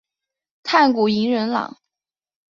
[0.63, 1.77] 炭谷银仁朗。